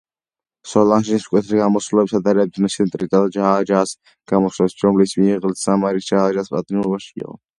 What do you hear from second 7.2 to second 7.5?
იყო.